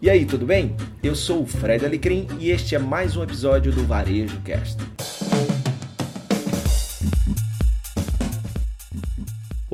E 0.00 0.10
aí, 0.10 0.26
tudo 0.26 0.44
bem? 0.44 0.76
Eu 1.02 1.14
sou 1.14 1.42
o 1.42 1.46
Fred 1.46 1.82
Alecrim 1.86 2.28
e 2.38 2.50
este 2.50 2.74
é 2.74 2.78
mais 2.78 3.16
um 3.16 3.22
episódio 3.22 3.72
do 3.72 3.82
Varejo 3.86 4.38
Cast. 4.42 4.95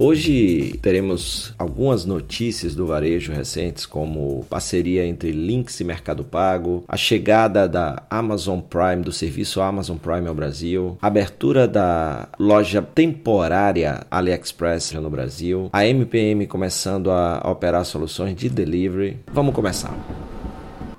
Hoje 0.03 0.81
teremos 0.83 1.55
algumas 1.57 2.05
notícias 2.05 2.75
do 2.75 2.85
varejo 2.85 3.33
recentes, 3.33 3.87
como 3.87 4.45
parceria 4.51 5.07
entre 5.07 5.31
Lynx 5.31 5.79
e 5.79 5.85
Mercado 5.85 6.25
Pago, 6.25 6.83
a 6.89 6.97
chegada 6.97 7.69
da 7.69 8.03
Amazon 8.11 8.59
Prime, 8.59 9.05
do 9.05 9.13
serviço 9.13 9.61
Amazon 9.61 9.97
Prime 9.97 10.27
ao 10.27 10.35
Brasil, 10.35 10.99
abertura 11.01 11.69
da 11.69 12.29
loja 12.37 12.83
temporária 12.83 14.05
AliExpress 14.11 14.91
no 14.95 15.09
Brasil, 15.09 15.71
a 15.73 15.87
MPM 15.87 16.49
começando 16.49 17.09
a 17.09 17.41
operar 17.49 17.85
soluções 17.85 18.35
de 18.35 18.49
delivery. 18.49 19.21
Vamos 19.33 19.55
começar. 19.55 19.97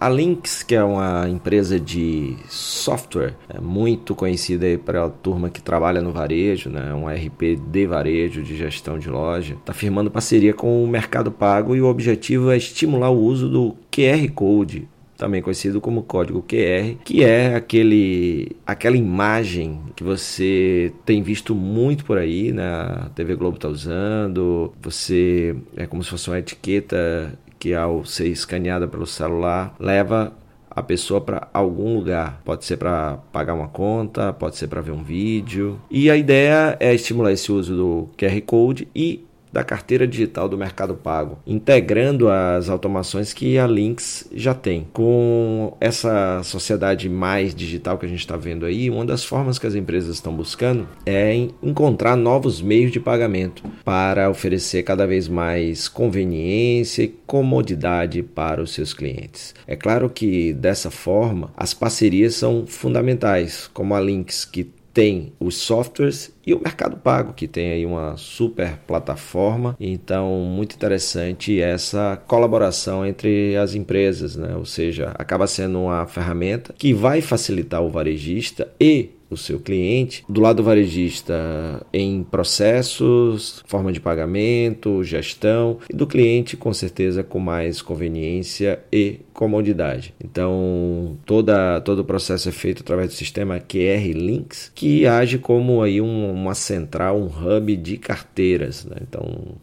A 0.04 0.10
Lynx, 0.10 0.64
que 0.64 0.76
é 0.76 0.84
uma 0.84 1.30
empresa 1.30 1.80
de 1.80 2.36
software 2.50 3.36
é 3.48 3.62
muito 3.62 4.14
conhecida 4.14 4.66
para 4.78 5.06
a 5.06 5.10
turma 5.10 5.50
que 5.50 5.62
trabalha 5.62 6.02
no 6.02 6.12
varejo, 6.12 6.70
né? 6.70 6.94
um 6.94 7.08
RP 7.08 7.56
de 7.72 7.88
varejo, 7.88 8.44
de 8.44 8.54
gestão 8.58 9.00
de 9.00 9.10
loja, 9.10 9.54
está 9.54 9.72
firmando 9.72 10.12
parceria 10.12 10.54
com 10.54 10.84
o 10.84 10.88
Mercado 10.90 11.32
Pago 11.32 11.74
e 11.74 11.82
o 11.82 11.88
objetivo 11.88 12.52
é 12.52 12.58
estimular 12.58 13.12
o 13.12 13.18
uso 13.18 13.48
do 13.48 13.78
QR 13.90 14.30
Code 14.36 14.90
também 15.18 15.42
conhecido 15.42 15.80
como 15.80 16.04
código 16.04 16.44
QR, 16.44 16.98
que 17.06 17.24
é 17.24 17.56
aquele 17.56 18.58
aquela 18.66 18.98
imagem 18.98 19.80
que 19.96 20.04
você 20.04 20.92
tem 21.06 21.24
visto 21.24 21.56
muito 21.56 22.04
por 22.04 22.18
aí, 22.18 22.52
né? 22.52 22.68
A 22.68 23.10
TV 23.16 23.36
Globo 23.36 23.56
está 23.56 23.70
usando, 23.70 24.74
você 24.82 25.56
é 25.78 25.86
como 25.86 26.04
se 26.04 26.10
fosse 26.10 26.30
uma 26.30 26.40
etiqueta 26.40 27.40
que 27.64 27.74
ao 27.74 28.04
ser 28.04 28.28
escaneada 28.28 28.86
pelo 28.90 29.08
celular 29.08 29.74
leva 29.80 30.34
a 30.70 30.84
pessoa 30.84 31.22
para 31.22 31.48
algum 31.54 31.96
lugar. 31.96 32.42
Pode 32.44 32.66
ser 32.66 32.76
para 32.76 33.20
pagar 33.32 33.54
uma 33.54 33.70
conta, 33.70 34.34
pode 34.34 34.58
ser 34.58 34.68
para 34.68 34.82
ver 34.82 34.92
um 34.92 35.02
vídeo. 35.02 35.80
E 35.90 36.12
a 36.12 36.18
ideia 36.18 36.76
é 36.78 36.94
estimular 36.94 37.32
esse 37.32 37.50
uso 37.54 37.74
do 37.74 38.10
QR 38.18 38.42
Code 38.42 38.90
e 38.94 39.24
da 39.54 39.64
carteira 39.64 40.08
digital 40.08 40.50
do 40.50 40.58
Mercado 40.58 40.96
Pago, 40.96 41.38
integrando 41.46 42.28
as 42.28 42.70
automações 42.70 43.32
que 43.32 43.60
a 43.60 43.68
Lynx 43.68 44.28
já 44.34 44.56
tem. 44.56 44.88
Com 44.92 45.78
essa 45.80 46.42
sociedade 46.44 47.08
mais 47.08 47.54
digital 47.54 48.00
que 48.00 48.08
a 48.08 48.10
gente 48.10 48.20
está 48.20 48.36
vendo 48.36 48.66
aí, 48.66 48.90
uma 48.90 49.06
das 49.06 49.24
formas 49.24 49.60
que 49.60 49.68
as 49.68 49.76
empresas 49.76 50.16
estão 50.16 50.36
buscando 50.36 50.88
é 51.06 51.36
encontrar 51.62 52.16
novos 52.16 52.62
meios 52.62 52.92
de 52.92 53.00
pagamento 53.00 53.64
para 53.86 54.30
oferecer 54.30 54.82
cada 54.82 55.06
vez 55.06 55.28
mais 55.28 55.88
conveniência 55.88 57.04
e 57.04 57.08
comodidade 57.28 58.24
para 58.24 58.62
os 58.62 58.74
seus 58.74 58.94
clientes. 58.94 59.54
É 59.68 59.76
claro 59.76 60.10
que 60.10 60.52
dessa 60.54 60.90
forma 60.90 61.54
as 61.56 61.74
parcerias 61.74 62.34
são 62.34 62.66
fundamentais, 62.66 63.70
como 63.72 63.94
a 63.94 64.00
Lynx 64.00 64.46
que 64.46 64.72
tem 64.94 65.34
os 65.40 65.58
softwares 65.58 66.32
e 66.46 66.54
o 66.54 66.62
Mercado 66.62 66.98
Pago, 66.98 67.34
que 67.34 67.48
tem 67.48 67.72
aí 67.72 67.86
uma 67.86 68.16
super 68.16 68.78
plataforma. 68.86 69.76
Então, 69.80 70.42
muito 70.42 70.76
interessante 70.76 71.60
essa 71.60 72.22
colaboração 72.28 73.06
entre 73.06 73.58
as 73.58 73.74
empresas, 73.74 74.36
né? 74.36 74.56
Ou 74.56 74.66
seja, 74.66 75.12
acaba 75.16 75.48
sendo 75.48 75.80
uma 75.80 76.06
ferramenta 76.06 76.74
que 76.78 76.94
vai 76.94 77.22
facilitar 77.22 77.82
o 77.82 77.90
varejista 77.90 78.72
e 78.80 79.10
o 79.34 79.38
seu 79.38 79.60
cliente, 79.60 80.24
do 80.30 80.42
lado 80.42 80.64
varejista 80.64 81.86
em 81.92 82.24
processos, 82.24 83.64
forma 83.66 83.92
de 83.92 84.00
pagamento, 84.00 85.04
gestão, 85.04 85.80
e 85.90 85.96
do 85.96 86.08
cliente 86.08 86.56
com 86.56 86.74
certeza 86.74 87.24
com 87.24 87.40
mais 87.40 87.82
conveniência 87.82 88.80
e 88.92 89.20
comodidade. 89.34 90.14
Então, 90.24 91.18
toda, 91.26 91.82
todo 91.82 92.00
o 92.00 92.06
processo 92.06 92.50
é 92.50 92.52
feito 92.52 92.82
através 92.82 93.10
do 93.10 93.16
sistema 93.16 93.60
QR 93.60 94.06
Links, 94.14 94.72
que 94.74 95.06
age 95.06 95.38
como 95.38 95.82
aí 95.82 96.00
um, 96.00 96.32
uma 96.32 96.56
central, 96.56 97.20
um 97.20 97.26
hub 97.28 97.76
de 97.76 97.98
carteiras. 97.98 98.86
Né? 98.86 98.98
Então, 99.02 99.56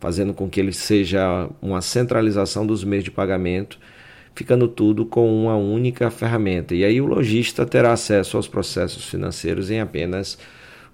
fazendo 0.00 0.34
com 0.34 0.50
que 0.50 0.60
ele 0.60 0.72
seja 0.72 1.48
uma 1.62 1.80
centralização 1.80 2.66
dos 2.66 2.84
meios 2.84 3.04
de 3.04 3.10
pagamento 3.10 3.78
ficando 4.34 4.68
tudo 4.68 5.06
com 5.06 5.42
uma 5.42 5.56
única 5.56 6.10
ferramenta. 6.10 6.74
E 6.74 6.84
aí 6.84 7.00
o 7.00 7.06
lojista 7.06 7.64
terá 7.64 7.92
acesso 7.92 8.36
aos 8.36 8.48
processos 8.48 9.04
financeiros 9.04 9.70
em 9.70 9.80
apenas 9.80 10.38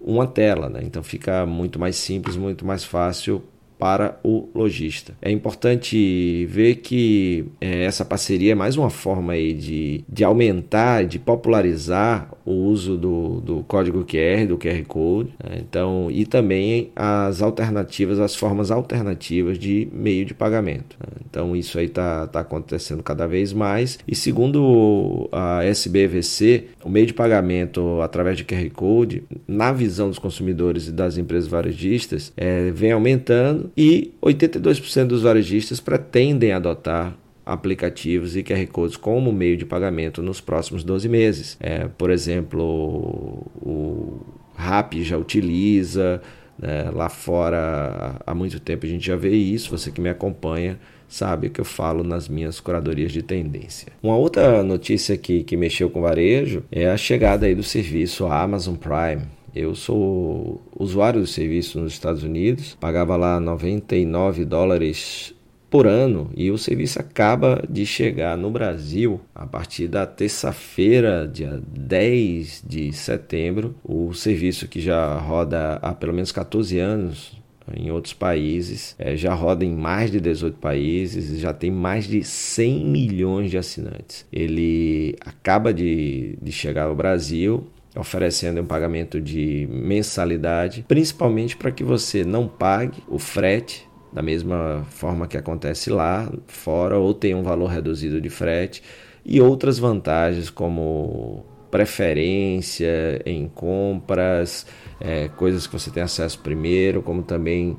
uma 0.01 0.27
tela, 0.27 0.69
né? 0.69 0.81
então 0.83 1.03
fica 1.03 1.45
muito 1.45 1.79
mais 1.79 1.97
simples, 1.97 2.37
muito 2.37 2.65
mais 2.65 2.85
fácil 2.85 3.43
para 3.81 4.21
o 4.23 4.47
lojista. 4.55 5.15
É 5.23 5.31
importante 5.31 6.45
ver 6.45 6.77
que 6.77 7.47
é, 7.59 7.85
essa 7.85 8.05
parceria 8.05 8.53
é 8.53 8.55
mais 8.55 8.77
uma 8.77 8.91
forma 8.91 9.33
aí 9.33 9.55
de, 9.55 10.05
de 10.07 10.23
aumentar, 10.23 11.07
de 11.07 11.19
popularizar 11.19 12.31
o 12.45 12.53
uso 12.53 12.99
do, 12.99 13.41
do 13.41 13.63
código 13.63 14.05
QR, 14.05 14.47
do 14.47 14.59
QR 14.59 14.85
Code, 14.87 15.31
né? 15.43 15.57
então, 15.61 16.11
e 16.11 16.27
também 16.27 16.91
as 16.95 17.41
alternativas, 17.41 18.21
as 18.21 18.37
formas 18.37 18.71
alternativas 18.71 19.59
de 19.59 19.89
meio 19.91 20.27
de 20.27 20.35
pagamento. 20.35 20.99
Né? 21.01 21.20
Então, 21.31 21.55
isso 21.55 21.79
aí 21.79 21.87
está 21.87 22.27
tá 22.27 22.41
acontecendo 22.41 23.03
cada 23.05 23.27
vez 23.27 23.53
mais. 23.53 24.01
E 24.07 24.17
segundo 24.17 25.29
a 25.31 25.65
SBVC, 25.65 26.65
o 26.85 26.91
meio 26.91 27.07
de 27.07 27.15
pagamento 27.15 28.01
através 28.03 28.37
de 28.37 28.45
QR 28.45 28.69
Code, 28.71 29.23
na 29.47 29.73
visão 29.73 30.09
dos 30.09 30.19
consumidores 30.19 30.89
e 30.89 30.93
das 30.93 31.17
empresas 31.17 31.49
varejistas, 31.49 32.33
é, 32.37 32.73
vem 32.73 32.91
aumentando 32.91 33.71
e 33.77 34.13
82% 34.21 35.07
dos 35.07 35.23
varejistas 35.23 35.79
pretendem 35.79 36.53
adotar 36.53 37.17
aplicativos 37.47 38.37
e 38.37 38.43
QR 38.43 38.67
Codes 38.67 38.97
como 38.97 39.33
meio 39.33 39.57
de 39.57 39.65
pagamento 39.65 40.23
nos 40.23 40.41
próximos 40.41 40.83
12 40.83 41.09
meses. 41.09 41.57
É, 41.61 41.87
por 41.87 42.11
exemplo, 42.11 43.47
o 43.63 44.21
Rappi 44.55 45.03
já 45.03 45.17
utiliza, 45.17 46.21
né? 46.61 46.91
lá 46.93 47.09
fora 47.09 48.17
há 48.27 48.35
muito 48.35 48.61
tempo 48.61 48.87
a 48.87 48.89
gente 48.89 49.07
já 49.07 49.17
vê 49.17 49.31
isso, 49.31 49.71
você 49.71 49.91
que 49.91 50.01
me 50.01 50.09
acompanha 50.09 50.79
sabe 51.09 51.49
o 51.49 51.51
que 51.51 51.61
eu 51.61 51.65
falo 51.65 52.05
nas 52.05 52.29
minhas 52.29 52.61
curadorias 52.61 53.11
de 53.11 53.21
tendência. 53.21 53.89
Uma 54.01 54.17
outra 54.17 54.63
notícia 54.63 55.17
que, 55.19 55.43
que 55.43 55.57
mexeu 55.57 55.91
com 55.91 56.01
varejo 56.01 56.63
é 56.71 56.89
a 56.89 56.97
chegada 56.97 57.47
aí 57.47 57.55
do 57.55 57.65
serviço 57.65 58.27
Amazon 58.27 58.77
Prime. 58.77 59.27
Eu 59.53 59.75
sou 59.75 60.63
usuário 60.79 61.21
do 61.21 61.27
serviço 61.27 61.81
nos 61.81 61.93
Estados 61.93 62.23
Unidos, 62.23 62.77
pagava 62.79 63.17
lá 63.17 63.41
99 63.41 64.45
dólares 64.45 65.35
por 65.71 65.87
ano 65.87 66.31
e 66.37 66.51
o 66.51 66.59
serviço 66.59 67.01
acaba 67.01 67.63
de 67.69 67.87
chegar 67.87 68.37
no 68.37 68.51
Brasil 68.51 69.21
a 69.35 69.47
partir 69.47 69.87
da 69.87 70.05
terça-feira, 70.05 71.31
dia 71.33 71.63
10 71.67 72.65
de 72.67 72.93
setembro. 72.93 73.75
O 73.85 74.13
serviço 74.13 74.67
que 74.67 74.81
já 74.81 75.17
roda 75.19 75.79
há 75.81 75.95
pelo 75.95 76.13
menos 76.13 76.33
14 76.33 76.79
anos 76.79 77.41
em 77.77 77.91
outros 77.91 78.13
países, 78.13 78.97
é, 78.99 79.17
já 79.17 79.33
roda 79.33 79.65
em 79.65 79.73
mais 79.73 80.11
de 80.11 80.21
18 80.21 80.59
países, 80.59 81.39
já 81.39 81.53
tem 81.53 81.71
mais 81.71 82.05
de 82.05 82.25
100 82.25 82.85
milhões 82.85 83.51
de 83.51 83.57
assinantes. 83.57 84.27
Ele 84.33 85.17
acaba 85.21 85.73
de, 85.73 86.37
de 86.43 86.51
chegar 86.51 86.85
ao 86.85 86.97
Brasil 86.97 87.69
oferecendo 87.97 88.61
um 88.61 88.67
pagamento 88.67 89.21
de 89.21 89.69
mensalidade, 89.71 90.85
principalmente 90.87 91.57
para 91.57 91.73
que 91.73 91.83
você 91.83 92.25
não 92.25 92.47
pague 92.47 93.03
o 93.09 93.19
frete 93.19 93.89
da 94.13 94.23
mesma 94.23 94.85
forma 94.91 95.27
que 95.27 95.37
acontece 95.37 95.91
lá 95.91 96.31
fora 96.47 96.99
ou 96.99 97.15
tenha 97.15 97.37
um 97.37 97.43
valor 97.43 97.69
reduzido 97.69 98.21
de 98.21 98.29
frete 98.29 98.83
e 99.25 99.41
outras 99.41 99.79
vantagens 99.79 100.51
como 100.51 101.45
preferência 101.71 103.23
em 103.25 103.49
compras, 103.49 104.67
é, 105.01 105.29
coisas 105.29 105.67
que 105.67 105.73
você 105.73 105.91
tem 105.91 106.03
acesso 106.03 106.41
primeiro, 106.41 107.03
como 107.03 107.23
também 107.23 107.77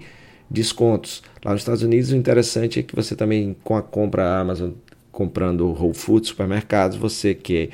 descontos. 0.49 1.21
Lá 1.43 1.51
nos 1.51 1.61
Estados 1.61 1.83
Unidos 1.83 2.11
o 2.11 2.15
interessante 2.15 2.79
é 2.79 2.83
que 2.83 2.95
você 2.95 3.15
também 3.15 3.55
com 3.63 3.75
a 3.75 3.81
compra 3.81 4.39
Amazon 4.39 4.71
comprando 5.11 5.67
Whole 5.67 5.93
Foods, 5.93 6.29
supermercados, 6.29 6.97
você 6.97 7.35
que 7.35 7.69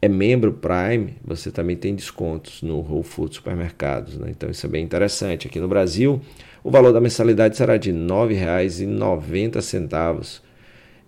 é 0.00 0.08
membro 0.08 0.52
Prime, 0.52 1.14
você 1.24 1.50
também 1.50 1.76
tem 1.76 1.94
descontos 1.94 2.62
no 2.62 2.78
Whole 2.80 3.02
Foods 3.02 3.36
supermercados. 3.36 4.16
Né? 4.16 4.28
Então 4.30 4.48
isso 4.48 4.64
é 4.64 4.68
bem 4.68 4.84
interessante. 4.84 5.48
Aqui 5.48 5.58
no 5.58 5.68
Brasil, 5.68 6.20
o 6.66 6.70
valor 6.70 6.92
da 6.92 7.00
mensalidade 7.00 7.56
será 7.56 7.76
de 7.76 7.92
R$ 7.92 7.96
9,90. 7.96 10.40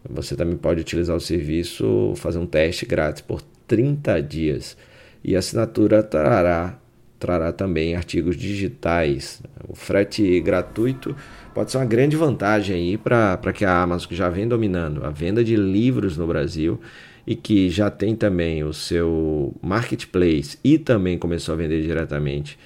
Você 0.08 0.37
também 0.37 0.56
pode 0.56 0.82
utilizar 0.82 1.16
o 1.16 1.20
serviço, 1.20 2.12
fazer 2.14 2.38
um 2.38 2.46
teste 2.46 2.87
grátis 2.87 3.22
por 3.22 3.43
30 3.66 4.22
dias. 4.22 4.76
E 5.25 5.34
a 5.34 5.40
assinatura 5.40 6.00
trará, 6.00 6.78
trará 7.19 7.50
também 7.50 7.96
artigos 7.96 8.37
digitais. 8.37 9.43
O 9.69 9.75
frete 9.75 10.40
gratuito 10.40 11.16
pode 11.52 11.72
ser 11.72 11.78
uma 11.78 11.87
grande 11.87 12.14
vantagem 12.14 12.76
aí 12.76 12.96
para 12.96 13.52
que 13.52 13.64
a 13.64 13.82
Amazon, 13.82 14.08
que 14.08 14.14
já 14.14 14.28
vem 14.28 14.46
dominando 14.46 15.04
a 15.04 15.11
venda 15.11 15.43
de 15.43 15.56
livros 15.56 16.16
no 16.16 16.28
Brasil, 16.28 16.81
e 17.26 17.34
que 17.34 17.69
já 17.69 17.90
tem 17.90 18.14
também 18.14 18.62
o 18.62 18.72
seu 18.72 19.52
marketplace 19.61 20.56
e 20.62 20.78
também 20.78 21.19
começou 21.19 21.54
a 21.54 21.56
vender 21.56 21.82
diretamente 21.82 22.56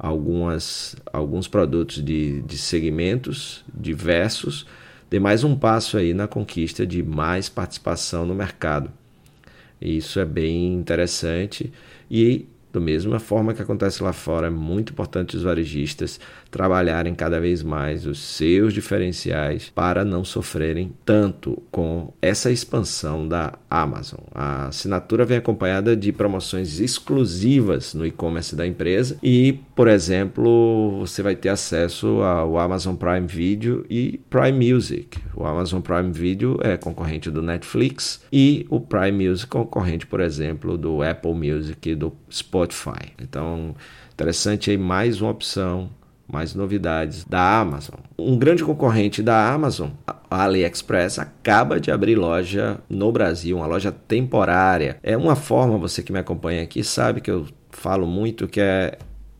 algumas, 0.00 0.96
alguns 1.12 1.46
produtos 1.46 2.02
de, 2.02 2.40
de 2.40 2.56
segmentos 2.56 3.62
diversos, 3.72 4.66
dê 5.10 5.20
mais 5.20 5.44
um 5.44 5.54
passo 5.54 5.98
aí 5.98 6.14
na 6.14 6.26
conquista 6.26 6.86
de 6.86 7.02
mais 7.02 7.50
participação 7.50 8.24
no 8.24 8.34
mercado. 8.34 8.90
Isso 9.78 10.18
é 10.18 10.24
bem 10.24 10.72
interessante 10.72 11.70
e 12.10 12.46
da 12.72 12.80
mesma 12.80 13.18
forma 13.18 13.52
que 13.52 13.62
acontece 13.62 14.02
lá 14.02 14.12
fora, 14.12 14.46
é 14.46 14.50
muito 14.50 14.92
importante 14.92 15.36
os 15.36 15.42
varejistas 15.42 16.20
trabalharem 16.50 17.14
cada 17.14 17.40
vez 17.40 17.62
mais 17.62 18.06
os 18.06 18.18
seus 18.20 18.72
diferenciais 18.72 19.70
para 19.74 20.04
não 20.04 20.24
sofrerem 20.24 20.92
tanto 21.04 21.62
com 21.70 22.12
essa 22.20 22.50
expansão 22.50 23.26
da 23.26 23.54
Amazon. 23.68 24.20
A 24.34 24.66
assinatura 24.66 25.24
vem 25.24 25.38
acompanhada 25.38 25.96
de 25.96 26.12
promoções 26.12 26.80
exclusivas 26.80 27.94
no 27.94 28.06
e-commerce 28.06 28.54
da 28.54 28.66
empresa 28.66 29.18
e, 29.22 29.58
por 29.74 29.88
exemplo, 29.88 30.98
você 31.00 31.22
vai 31.22 31.34
ter 31.34 31.48
acesso 31.48 32.20
ao 32.22 32.58
Amazon 32.58 32.94
Prime 32.94 33.26
Video 33.26 33.84
e 33.88 34.20
Prime 34.30 34.72
Music. 34.72 35.18
O 35.34 35.44
Amazon 35.44 35.80
Prime 35.80 36.12
Video 36.12 36.58
é 36.62 36.76
concorrente 36.76 37.30
do 37.30 37.42
Netflix 37.42 38.22
e 38.32 38.66
o 38.68 38.80
Prime 38.80 39.28
Music 39.28 39.48
concorrente, 39.48 40.06
por 40.06 40.20
exemplo, 40.20 40.76
do 40.76 41.02
Apple 41.02 41.34
Music 41.34 41.90
e 41.90 41.94
do 41.94 42.12
Spotify. 42.30 42.59
Então, 43.20 43.74
interessante 44.12 44.70
aí 44.70 44.78
mais 44.78 45.20
uma 45.20 45.30
opção 45.30 45.90
mais 46.32 46.54
novidades 46.54 47.24
da 47.24 47.60
Amazon. 47.60 47.98
Um 48.18 48.38
grande 48.38 48.62
concorrente 48.62 49.22
da 49.22 49.52
Amazon, 49.52 49.90
a 50.06 50.44
AliExpress, 50.44 51.18
acaba 51.18 51.80
de 51.80 51.90
abrir 51.90 52.14
loja 52.14 52.78
no 52.88 53.10
Brasil, 53.10 53.56
uma 53.56 53.66
loja 53.66 53.90
temporária. 53.90 54.96
É 55.02 55.16
uma 55.16 55.34
forma, 55.34 55.76
você 55.76 56.02
que 56.02 56.12
me 56.12 56.20
acompanha 56.20 56.62
aqui 56.62 56.84
sabe 56.84 57.20
que 57.20 57.30
eu 57.30 57.46
falo 57.70 58.06
muito 58.06 58.46
que 58.46 58.60
é 58.60 58.96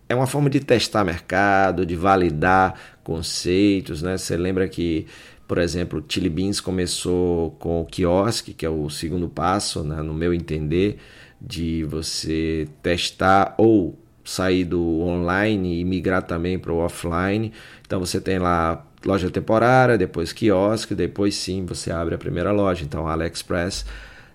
é 0.08 0.14
uma 0.14 0.26
forma 0.26 0.50
de 0.50 0.58
testar 0.58 1.05
mercado, 1.05 1.87
de 1.87 1.94
validar 1.94 2.75
conceitos, 3.05 4.02
né? 4.02 4.19
Você 4.19 4.37
lembra 4.37 4.69
que, 4.69 5.06
por 5.46 5.56
exemplo, 5.56 6.05
Chili 6.08 6.28
Beans 6.28 6.61
começou 6.61 7.52
com 7.61 7.82
o 7.82 7.84
quiosque, 7.84 8.52
que 8.52 8.66
é 8.66 8.69
o 8.69 8.90
segundo 8.90 9.28
passo, 9.28 9.84
né? 9.84 10.02
no 10.02 10.12
meu 10.12 10.34
entender, 10.34 10.99
de 11.40 11.84
você 11.84 12.69
testar 12.82 13.54
ou 13.56 13.98
sair 14.25 14.64
do 14.64 15.00
online 15.00 15.81
e 15.81 15.84
migrar 15.84 16.22
também 16.22 16.58
para 16.58 16.72
o 16.72 16.78
offline. 16.78 17.52
Então 17.87 17.98
você 17.98 18.20
tem 18.20 18.38
lá 18.38 18.84
loja 19.04 19.31
temporária, 19.31 19.96
depois 19.96 20.32
quiosque, 20.32 20.94
depois 20.94 21.34
sim 21.34 21.64
você 21.64 21.90
abre 21.90 22.14
a 22.14 22.19
primeira 22.19 22.52
loja. 22.52 22.84
Então 22.84 23.08
a 23.08 23.12
AliExpress 23.12 23.84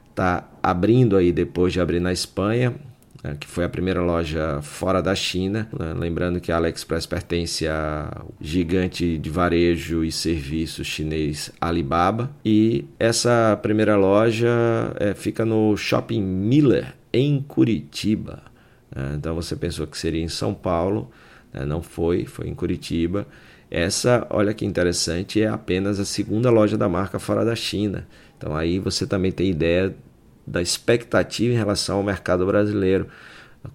está 0.10 0.48
abrindo 0.62 1.16
aí 1.16 1.32
depois 1.32 1.74
de 1.74 1.80
abrir 1.80 2.00
na 2.00 2.12
Espanha, 2.12 2.74
né, 3.26 3.36
que 3.40 3.48
foi 3.48 3.64
a 3.64 3.70
primeira 3.70 4.02
loja 4.02 4.62
fora 4.62 5.02
da 5.02 5.16
China. 5.16 5.68
Né? 5.78 5.94
Lembrando 5.98 6.40
que 6.40 6.52
a 6.52 6.58
AliExpress 6.58 7.08
pertence 7.08 7.68
ao 7.68 8.32
gigante 8.40 9.18
de 9.18 9.30
varejo 9.32 10.04
e 10.04 10.12
serviços 10.12 10.86
chinês 10.86 11.52
Alibaba. 11.60 12.30
E 12.46 12.86
essa 13.00 13.58
primeira 13.64 13.96
loja 13.96 14.48
é, 15.00 15.16
fica 15.16 15.44
no 15.44 15.76
Shopping 15.76 16.22
Miller, 16.22 16.94
em 17.12 17.42
Curitiba. 17.42 18.44
Né? 18.96 19.16
Então 19.16 19.34
você 19.34 19.56
pensou 19.56 19.88
que 19.88 19.98
seria 19.98 20.22
em 20.22 20.28
São 20.28 20.54
Paulo, 20.54 21.10
né? 21.52 21.66
não 21.66 21.82
foi, 21.82 22.26
foi 22.26 22.48
em 22.48 22.54
Curitiba. 22.54 23.26
Essa, 23.72 24.28
olha 24.30 24.54
que 24.54 24.64
interessante, 24.64 25.42
é 25.42 25.48
apenas 25.48 26.00
a 26.00 26.06
segunda 26.06 26.52
loja 26.52 26.78
da 26.78 26.88
marca 26.88 27.18
fora 27.18 27.44
da 27.44 27.56
China. 27.56 28.08
Então 28.38 28.56
aí 28.56 28.78
você 28.78 29.08
também 29.08 29.32
tem 29.32 29.50
ideia 29.50 29.96
da 30.46 30.62
expectativa 30.62 31.54
em 31.54 31.58
relação 31.58 31.98
ao 31.98 32.04
mercado 32.04 32.46
brasileiro. 32.46 33.08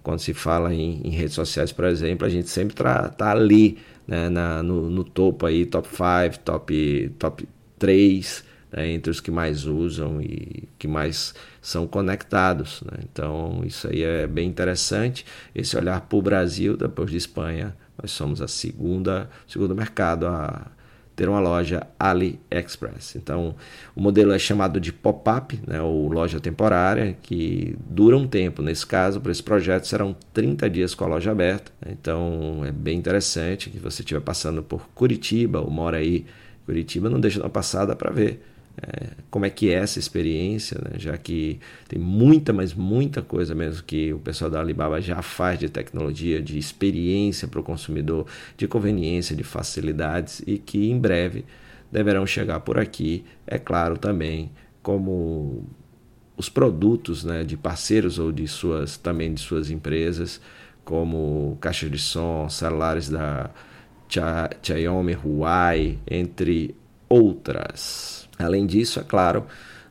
Quando 0.03 0.19
se 0.19 0.33
fala 0.33 0.73
em, 0.73 1.01
em 1.03 1.09
redes 1.09 1.33
sociais, 1.33 1.71
por 1.71 1.85
exemplo, 1.85 2.25
a 2.25 2.29
gente 2.29 2.49
sempre 2.49 2.73
está 2.73 3.31
ali 3.31 3.77
né, 4.07 4.29
na, 4.29 4.63
no, 4.63 4.89
no, 4.89 5.03
topo 5.03 5.45
aí, 5.45 5.65
top 5.65 5.87
5, 5.89 6.39
top, 6.43 7.15
top 7.19 7.47
3, 7.77 8.43
né, 8.71 8.89
entre 8.91 9.11
os 9.11 9.19
que 9.19 9.29
mais 9.29 9.65
usam 9.65 10.21
e 10.21 10.69
que 10.79 10.87
mais 10.87 11.33
são 11.61 11.85
conectados. 11.85 12.81
Né? 12.89 12.99
Então, 13.03 13.61
isso 13.65 13.87
aí 13.87 14.01
é 14.01 14.25
bem 14.27 14.47
interessante. 14.47 15.25
Esse 15.53 15.75
olhar 15.75 15.99
para 16.01 16.17
o 16.17 16.21
Brasil, 16.21 16.77
depois 16.77 17.11
de 17.11 17.17
Espanha, 17.17 17.75
nós 18.01 18.11
somos 18.11 18.41
a 18.41 18.47
segunda, 18.47 19.29
segundo 19.45 19.75
mercado 19.75 20.25
a 20.25 20.71
ter 21.21 21.29
uma 21.29 21.39
loja 21.39 21.85
AliExpress. 21.99 23.15
Então, 23.15 23.53
o 23.95 24.01
modelo 24.01 24.31
é 24.31 24.39
chamado 24.39 24.79
de 24.79 24.91
pop-up, 24.91 25.61
né, 25.67 25.79
ou 25.79 26.11
loja 26.11 26.39
temporária, 26.39 27.15
que 27.21 27.75
dura 27.87 28.17
um 28.17 28.27
tempo. 28.27 28.63
Nesse 28.63 28.87
caso, 28.87 29.21
para 29.21 29.31
esse 29.31 29.43
projeto, 29.43 29.85
serão 29.85 30.15
30 30.33 30.67
dias 30.67 30.95
com 30.95 31.03
a 31.03 31.07
loja 31.07 31.29
aberta. 31.29 31.71
Então, 31.85 32.63
é 32.65 32.71
bem 32.71 32.97
interessante 32.97 33.69
que 33.69 33.77
você 33.77 34.01
estiver 34.01 34.21
passando 34.21 34.63
por 34.63 34.89
Curitiba 34.95 35.61
ou 35.61 35.69
mora 35.69 35.97
aí 35.97 36.25
Curitiba, 36.65 37.07
não 37.07 37.19
deixe 37.19 37.35
de 37.35 37.41
dar 37.41 37.45
uma 37.45 37.51
passada 37.51 37.95
para 37.95 38.09
ver 38.09 38.43
é, 38.77 39.09
como 39.29 39.45
é 39.45 39.49
que 39.49 39.69
é 39.69 39.73
essa 39.73 39.99
experiência, 39.99 40.79
né? 40.83 40.97
já 40.97 41.17
que 41.17 41.59
tem 41.87 41.99
muita, 41.99 42.53
mas 42.53 42.73
muita 42.73 43.21
coisa 43.21 43.53
mesmo 43.53 43.83
que 43.83 44.13
o 44.13 44.19
pessoal 44.19 44.49
da 44.49 44.59
Alibaba 44.59 45.01
já 45.01 45.21
faz 45.21 45.59
de 45.59 45.69
tecnologia, 45.69 46.41
de 46.41 46.57
experiência 46.57 47.47
para 47.47 47.59
o 47.59 47.63
consumidor, 47.63 48.25
de 48.57 48.67
conveniência, 48.67 49.35
de 49.35 49.43
facilidades 49.43 50.41
e 50.45 50.57
que 50.57 50.89
em 50.89 50.99
breve 50.99 51.45
deverão 51.91 52.25
chegar 52.25 52.61
por 52.61 52.79
aqui, 52.79 53.25
é 53.45 53.57
claro 53.57 53.97
também 53.97 54.51
como 54.81 55.65
os 56.37 56.49
produtos 56.49 57.23
né, 57.23 57.43
de 57.43 57.57
parceiros 57.57 58.17
ou 58.17 58.31
de 58.31 58.47
suas 58.47 58.97
também 58.97 59.33
de 59.33 59.41
suas 59.41 59.69
empresas, 59.69 60.41
como 60.83 61.57
caixas 61.61 61.91
de 61.91 61.99
som, 61.99 62.49
celulares 62.49 63.09
da 63.09 63.51
Xiaomi, 64.61 65.13
Huawei, 65.13 65.99
entre 66.09 66.75
outras. 67.07 68.20
Além 68.41 68.65
disso, 68.65 68.99
é 68.99 69.03
claro, 69.03 69.45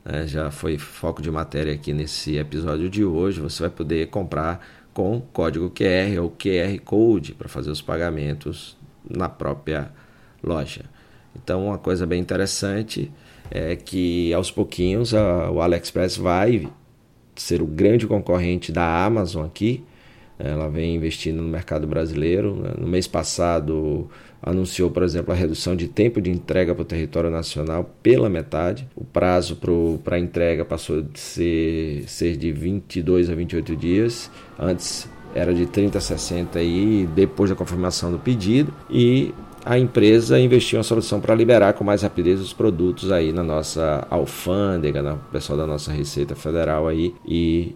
né, 0.05 0.26
já 0.26 0.50
foi 0.50 0.79
foco 0.79 1.23
de 1.23 1.31
matéria 1.31 1.73
aqui 1.73 1.93
nesse 1.93 2.37
episódio 2.37 2.88
de 2.88 3.05
hoje, 3.05 3.41
você 3.41 3.62
vai 3.62 3.70
poder 3.70 4.08
comprar 4.08 4.67
com 4.93 5.20
código 5.32 5.70
QR 5.70 6.20
ou 6.20 6.31
QR 6.31 6.79
Code 6.85 7.35
para 7.35 7.49
fazer 7.49 7.70
os 7.70 7.81
pagamentos 7.81 8.76
na 9.08 9.29
própria 9.29 9.91
loja. 10.43 10.85
Então, 11.35 11.67
uma 11.67 11.79
coisa 11.79 12.06
bem 12.06 12.20
interessante 12.20 13.11
é 13.50 13.76
que 13.76 14.32
aos 14.32 14.50
pouquinhos 14.50 15.14
a, 15.14 15.50
o 15.50 15.61
AliExpress 15.61 16.17
vai 16.17 16.69
ser 17.35 17.62
o 17.62 17.67
grande 17.67 18.06
concorrente 18.06 18.73
da 18.73 19.05
Amazon 19.05 19.47
aqui. 19.47 19.85
Ela 20.38 20.69
vem 20.69 20.97
investindo 20.97 21.43
no 21.43 21.49
mercado 21.49 21.87
brasileiro. 21.87 22.56
Né. 22.56 22.73
No 22.79 22.87
mês 22.87 23.06
passado, 23.06 24.08
anunciou, 24.42 24.90
por 24.90 25.02
exemplo, 25.02 25.32
a 25.32 25.37
redução 25.37 25.76
de 25.76 25.88
tempo 25.88 26.20
de 26.20 26.31
entrega 26.31 26.75
para 26.75 26.82
o 26.82 26.84
território 26.84 27.31
nacional 27.31 27.90
pela 28.02 28.28
metade. 28.28 28.88
O 28.96 29.04
prazo 29.04 29.58
para 30.02 30.16
a 30.16 30.19
entrega 30.19 30.64
passou 30.64 31.02
de 31.02 31.19
ser, 31.19 32.04
ser 32.06 32.37
de 32.37 32.50
22 32.50 33.30
a 33.30 33.35
28 33.35 33.76
dias. 33.76 34.30
Antes 34.59 35.09
era 35.35 35.54
de 35.54 35.66
30 35.66 35.99
a 35.99 36.00
60 36.00 36.62
e 36.62 37.06
depois 37.14 37.50
da 37.50 37.56
confirmação 37.56 38.11
do 38.11 38.18
pedido. 38.18 38.73
E 38.88 39.35
a 39.64 39.78
empresa 39.78 40.40
investiu 40.40 40.78
uma 40.78 40.85
solução 40.85 41.20
para 41.20 41.35
liberar 41.35 41.75
com 41.75 41.85
mais 41.85 42.02
rapidez 42.02 42.40
os 42.40 42.52
produtos 42.52 43.12
aí 43.12 43.32
na 43.32 43.42
nossa 43.42 44.06
alfândega, 44.11 45.02
no 45.02 45.18
pessoal 45.30 45.59
da 45.59 45.66
nossa 45.66 45.92
Receita 45.92 46.35
Federal 46.35 46.88
aí 46.88 47.14
e 47.26 47.75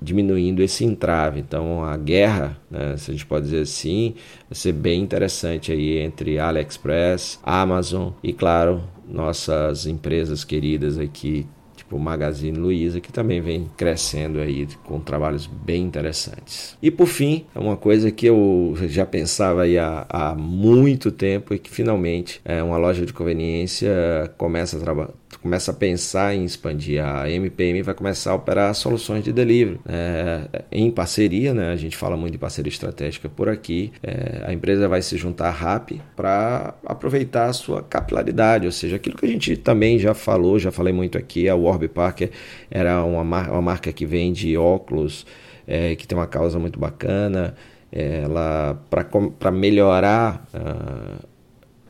diminuindo 0.00 0.62
esse 0.62 0.84
entrave. 0.84 1.40
Então 1.40 1.84
a 1.84 1.96
guerra, 1.96 2.56
né, 2.70 2.96
se 2.96 3.10
a 3.10 3.14
gente 3.14 3.26
pode 3.26 3.46
dizer 3.46 3.62
assim, 3.62 4.14
vai 4.48 4.54
ser 4.56 4.72
bem 4.72 5.02
interessante 5.02 5.72
aí 5.72 5.98
entre 5.98 6.38
AliExpress, 6.38 7.38
Amazon 7.42 8.10
e 8.22 8.32
claro 8.32 8.82
nossas 9.08 9.86
empresas 9.86 10.44
queridas 10.44 10.98
aqui 10.98 11.46
tipo 11.90 11.98
Magazine 11.98 12.56
Luiza, 12.56 13.00
que 13.00 13.12
também 13.12 13.40
vem 13.40 13.68
crescendo 13.76 14.38
aí 14.38 14.68
com 14.84 15.00
trabalhos 15.00 15.46
bem 15.46 15.82
interessantes. 15.82 16.76
E 16.80 16.90
por 16.90 17.06
fim, 17.06 17.46
é 17.54 17.58
uma 17.58 17.76
coisa 17.76 18.10
que 18.12 18.26
eu 18.26 18.74
já 18.82 19.04
pensava 19.04 19.62
aí 19.62 19.76
há, 19.76 20.06
há 20.08 20.34
muito 20.34 21.10
tempo 21.10 21.52
e 21.52 21.58
que 21.58 21.70
finalmente 21.70 22.40
é 22.44 22.62
uma 22.62 22.76
loja 22.76 23.04
de 23.04 23.12
conveniência 23.12 23.90
começa 24.38 24.76
a 24.76 24.80
trabalhar 25.30 25.38
começa 25.38 25.70
a 25.70 25.74
pensar 25.74 26.34
em 26.34 26.44
expandir, 26.44 27.04
a 27.04 27.30
MPM 27.30 27.82
vai 27.82 27.94
começar 27.94 28.32
a 28.32 28.34
operar 28.34 28.74
soluções 28.74 29.24
de 29.24 29.32
delivery 29.32 29.80
é, 29.86 30.64
em 30.70 30.90
parceria, 30.90 31.54
né? 31.54 31.72
A 31.72 31.76
gente 31.76 31.96
fala 31.96 32.16
muito 32.16 32.32
de 32.32 32.38
parceria 32.38 32.70
estratégica 32.70 33.28
por 33.28 33.48
aqui. 33.48 33.92
É, 34.02 34.44
a 34.46 34.52
empresa 34.52 34.88
vai 34.88 35.02
se 35.02 35.16
juntar 35.16 35.48
à 35.48 35.50
RAP 35.50 35.92
para 36.16 36.74
aproveitar 36.84 37.46
a 37.46 37.52
sua 37.52 37.82
capilaridade, 37.82 38.66
ou 38.66 38.72
seja, 38.72 38.96
aquilo 38.96 39.16
que 39.16 39.26
a 39.26 39.28
gente 39.28 39.56
também 39.56 39.98
já 39.98 40.14
falou, 40.14 40.58
já 40.58 40.70
falei 40.70 40.92
muito 40.92 41.16
aqui, 41.16 41.48
a 41.48 41.54
Warby 41.54 41.88
Parker 41.88 42.30
era 42.70 43.02
uma, 43.04 43.24
mar 43.24 43.50
uma 43.50 43.62
marca 43.62 43.92
que 43.92 44.04
vende 44.04 44.56
óculos, 44.56 45.26
é, 45.66 45.94
que 45.94 46.06
tem 46.06 46.16
uma 46.16 46.26
causa 46.26 46.58
muito 46.58 46.78
bacana. 46.78 47.54
Ela, 47.92 48.80
para 49.36 49.50
melhorar 49.50 50.46
uh, 50.54 51.09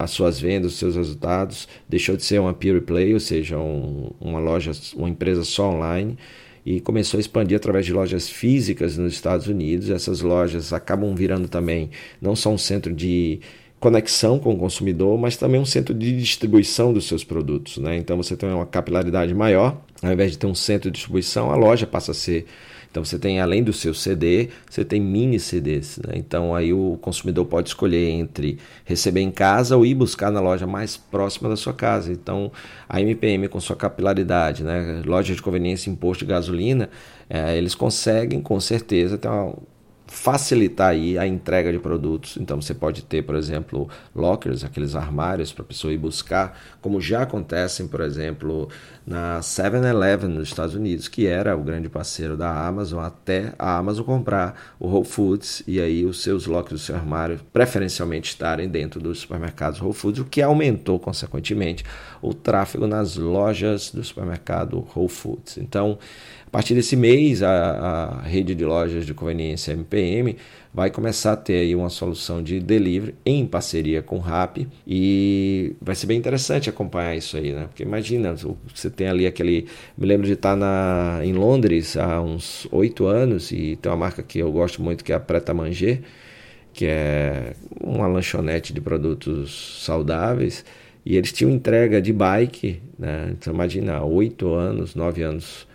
as 0.00 0.10
suas 0.12 0.40
vendas, 0.40 0.72
os 0.72 0.78
seus 0.78 0.96
resultados, 0.96 1.68
deixou 1.86 2.16
de 2.16 2.24
ser 2.24 2.40
uma 2.40 2.54
pure 2.54 2.80
play, 2.80 3.12
ou 3.12 3.20
seja, 3.20 3.58
um, 3.58 4.10
uma 4.18 4.38
loja, 4.38 4.72
uma 4.96 5.10
empresa 5.10 5.44
só 5.44 5.70
online 5.70 6.16
e 6.64 6.80
começou 6.80 7.18
a 7.18 7.20
expandir 7.20 7.56
através 7.56 7.84
de 7.84 7.92
lojas 7.92 8.28
físicas 8.28 8.96
nos 8.96 9.12
Estados 9.12 9.46
Unidos. 9.46 9.90
Essas 9.90 10.22
lojas 10.22 10.72
acabam 10.72 11.14
virando 11.14 11.48
também 11.48 11.90
não 12.20 12.34
só 12.34 12.50
um 12.50 12.56
centro 12.56 12.94
de 12.94 13.40
conexão 13.78 14.38
com 14.38 14.54
o 14.54 14.58
consumidor, 14.58 15.18
mas 15.18 15.36
também 15.36 15.60
um 15.60 15.66
centro 15.66 15.94
de 15.94 16.16
distribuição 16.16 16.94
dos 16.94 17.06
seus 17.06 17.22
produtos. 17.22 17.76
Né? 17.76 17.96
Então 17.96 18.16
você 18.16 18.34
tem 18.36 18.48
uma 18.48 18.66
capilaridade 18.66 19.34
maior, 19.34 19.82
ao 20.02 20.12
invés 20.12 20.32
de 20.32 20.38
ter 20.38 20.46
um 20.46 20.54
centro 20.54 20.90
de 20.90 20.96
distribuição, 20.96 21.50
a 21.50 21.56
loja 21.56 21.86
passa 21.86 22.12
a 22.12 22.14
ser 22.14 22.46
então 22.90 23.04
você 23.04 23.18
tem, 23.18 23.40
além 23.40 23.62
do 23.62 23.72
seu 23.72 23.94
CD, 23.94 24.48
você 24.68 24.84
tem 24.84 25.00
mini 25.00 25.38
CDs. 25.38 25.98
Né? 25.98 26.14
Então 26.16 26.54
aí 26.54 26.72
o 26.72 26.98
consumidor 27.00 27.44
pode 27.46 27.68
escolher 27.68 28.10
entre 28.10 28.58
receber 28.84 29.20
em 29.20 29.30
casa 29.30 29.76
ou 29.76 29.86
ir 29.86 29.94
buscar 29.94 30.30
na 30.30 30.40
loja 30.40 30.66
mais 30.66 30.96
próxima 30.96 31.48
da 31.48 31.56
sua 31.56 31.72
casa. 31.72 32.12
Então 32.12 32.50
a 32.88 33.00
MPM 33.00 33.48
com 33.48 33.60
sua 33.60 33.76
capilaridade, 33.76 34.64
né? 34.64 35.02
loja 35.06 35.34
de 35.34 35.40
conveniência, 35.40 35.88
imposto 35.88 36.24
de 36.24 36.30
gasolina, 36.30 36.90
é, 37.28 37.56
eles 37.56 37.76
conseguem 37.76 38.40
com 38.40 38.58
certeza 38.58 39.16
ter 39.16 39.28
uma 39.28 39.54
facilitar 40.10 40.88
aí 40.88 41.16
a 41.16 41.24
entrega 41.24 41.72
de 41.72 41.78
produtos. 41.78 42.36
Então 42.36 42.60
você 42.60 42.74
pode 42.74 43.02
ter, 43.04 43.22
por 43.22 43.36
exemplo, 43.36 43.88
lockers, 44.14 44.64
aqueles 44.64 44.96
armários 44.96 45.52
para 45.52 45.62
a 45.62 45.66
pessoa 45.66 45.92
ir 45.92 45.98
buscar, 45.98 46.60
como 46.80 47.00
já 47.00 47.22
acontecem, 47.22 47.86
por 47.86 48.00
exemplo, 48.00 48.68
na 49.06 49.38
7-Eleven 49.38 50.28
nos 50.28 50.48
Estados 50.48 50.74
Unidos, 50.74 51.06
que 51.06 51.28
era 51.28 51.56
o 51.56 51.62
grande 51.62 51.88
parceiro 51.88 52.36
da 52.36 52.66
Amazon, 52.66 53.04
até 53.04 53.54
a 53.56 53.78
Amazon 53.78 54.04
comprar 54.04 54.74
o 54.80 54.88
Whole 54.88 55.04
Foods 55.04 55.62
e 55.64 55.80
aí 55.80 56.04
os 56.04 56.22
seus 56.22 56.44
lockers, 56.44 56.82
o 56.82 56.84
seu 56.84 56.96
armário, 56.96 57.38
preferencialmente 57.52 58.30
estarem 58.30 58.68
dentro 58.68 59.00
dos 59.00 59.20
supermercados 59.20 59.80
Whole 59.80 59.94
Foods, 59.94 60.20
o 60.20 60.24
que 60.24 60.42
aumentou, 60.42 60.98
consequentemente, 60.98 61.84
o 62.20 62.34
tráfego 62.34 62.88
nas 62.88 63.16
lojas 63.16 63.92
do 63.92 64.02
supermercado 64.02 64.84
Whole 64.94 65.08
Foods. 65.08 65.56
Então, 65.56 65.98
a 66.50 66.50
partir 66.50 66.74
desse 66.74 66.96
mês, 66.96 67.44
a, 67.44 67.48
a, 67.48 68.22
rede 68.22 68.56
de 68.56 68.64
lojas 68.64 69.06
de 69.06 69.14
conveniência 69.14 69.72
MPM 70.00 70.36
vai 70.72 70.90
começar 70.90 71.32
a 71.32 71.36
ter 71.36 71.54
aí 71.54 71.74
uma 71.74 71.88
solução 71.88 72.42
de 72.42 72.60
delivery 72.60 73.14
em 73.26 73.46
parceria 73.46 74.02
com 74.02 74.16
o 74.16 74.20
Rap 74.20 74.66
e 74.86 75.74
vai 75.80 75.94
ser 75.94 76.06
bem 76.06 76.18
interessante 76.18 76.70
acompanhar 76.70 77.16
isso 77.16 77.36
aí, 77.36 77.52
né? 77.52 77.64
Porque 77.64 77.82
imagina, 77.82 78.34
você 78.72 78.88
tem 78.88 79.08
ali 79.08 79.26
aquele... 79.26 79.66
Me 79.98 80.06
lembro 80.06 80.26
de 80.26 80.34
estar 80.34 80.56
na, 80.56 81.20
em 81.22 81.32
Londres 81.32 81.96
há 81.96 82.20
uns 82.20 82.66
oito 82.70 83.06
anos 83.06 83.50
e 83.50 83.76
tem 83.76 83.90
uma 83.90 83.98
marca 83.98 84.22
que 84.22 84.38
eu 84.38 84.50
gosto 84.52 84.82
muito 84.82 85.04
que 85.04 85.12
é 85.12 85.16
a 85.16 85.20
Preta 85.20 85.52
Manger, 85.52 86.02
que 86.72 86.86
é 86.86 87.54
uma 87.80 88.06
lanchonete 88.06 88.72
de 88.72 88.80
produtos 88.80 89.82
saudáveis 89.84 90.64
e 91.04 91.16
eles 91.16 91.32
tinham 91.32 91.50
entrega 91.50 92.00
de 92.00 92.12
bike, 92.12 92.80
né? 92.98 93.30
Então 93.32 93.52
imagina, 93.52 94.04
oito 94.04 94.52
anos, 94.54 94.94
nove 94.94 95.22
anos 95.22 95.66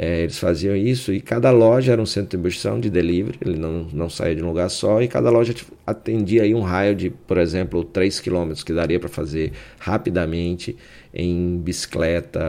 é, 0.00 0.20
eles 0.20 0.38
faziam 0.38 0.76
isso 0.76 1.12
e 1.12 1.20
cada 1.20 1.50
loja 1.50 1.92
era 1.92 2.00
um 2.00 2.06
centro 2.06 2.38
de 2.38 2.48
distribuição 2.48 2.78
de 2.78 2.88
delivery, 2.88 3.36
ele 3.44 3.58
não, 3.58 3.88
não 3.92 4.08
saía 4.08 4.36
de 4.36 4.44
um 4.44 4.46
lugar 4.46 4.70
só 4.70 5.02
e 5.02 5.08
cada 5.08 5.28
loja 5.28 5.52
atendia 5.84 6.44
aí 6.44 6.54
um 6.54 6.60
raio 6.60 6.94
de, 6.94 7.10
por 7.10 7.36
exemplo, 7.36 7.82
3 7.82 8.20
km 8.20 8.52
que 8.64 8.72
daria 8.72 9.00
para 9.00 9.08
fazer 9.08 9.52
rapidamente 9.80 10.76
em 11.12 11.58
bicicleta 11.58 12.40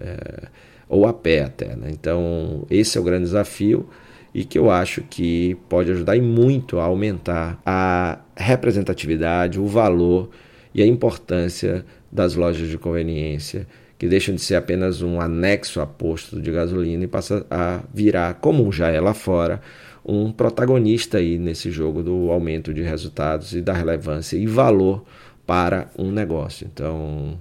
é, 0.00 0.48
ou 0.88 1.06
a 1.06 1.12
pé 1.12 1.44
até. 1.44 1.76
Né? 1.76 1.88
Então, 1.92 2.66
esse 2.68 2.98
é 2.98 3.00
o 3.00 3.04
grande 3.04 3.26
desafio 3.26 3.88
e 4.34 4.44
que 4.44 4.58
eu 4.58 4.68
acho 4.68 5.02
que 5.02 5.56
pode 5.68 5.92
ajudar 5.92 6.16
e 6.16 6.20
muito 6.20 6.80
a 6.80 6.84
aumentar 6.84 7.60
a 7.64 8.18
representatividade, 8.36 9.60
o 9.60 9.66
valor 9.66 10.30
e 10.74 10.82
a 10.82 10.86
importância 10.86 11.84
das 12.10 12.34
lojas 12.34 12.68
de 12.68 12.76
conveniência 12.76 13.68
que 13.98 14.06
deixam 14.06 14.34
de 14.34 14.40
ser 14.40 14.54
apenas 14.54 15.02
um 15.02 15.20
anexo 15.20 15.80
a 15.80 15.86
posto 15.86 16.40
de 16.40 16.52
gasolina 16.52 17.04
e 17.04 17.08
passa 17.08 17.44
a 17.50 17.80
virar, 17.92 18.34
como 18.34 18.70
já 18.70 18.88
é 18.88 19.00
lá 19.00 19.12
fora, 19.12 19.60
um 20.06 20.30
protagonista 20.30 21.18
aí 21.18 21.38
nesse 21.38 21.70
jogo 21.70 22.02
do 22.02 22.30
aumento 22.30 22.72
de 22.72 22.80
resultados 22.80 23.52
e 23.52 23.60
da 23.60 23.72
relevância 23.72 24.36
e 24.36 24.46
valor 24.46 25.04
para 25.44 25.90
um 25.98 26.10
negócio. 26.10 26.68
Então, 26.72 27.40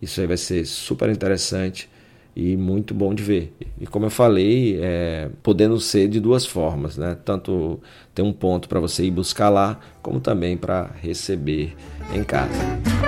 isso 0.00 0.20
aí 0.20 0.26
vai 0.26 0.36
ser 0.36 0.64
super 0.64 1.10
interessante 1.10 1.88
e 2.34 2.56
muito 2.56 2.94
bom 2.94 3.12
de 3.12 3.22
ver. 3.22 3.52
E 3.80 3.86
como 3.86 4.06
eu 4.06 4.10
falei, 4.10 4.78
é, 4.80 5.28
podendo 5.42 5.78
ser 5.78 6.08
de 6.08 6.20
duas 6.20 6.46
formas, 6.46 6.96
né? 6.96 7.16
Tanto 7.24 7.80
tem 8.14 8.24
um 8.24 8.32
ponto 8.32 8.68
para 8.68 8.80
você 8.80 9.04
ir 9.04 9.10
buscar 9.10 9.48
lá, 9.48 9.78
como 10.02 10.20
também 10.20 10.56
para 10.56 10.90
receber 11.02 11.76
em 12.14 12.22
casa. 12.22 13.07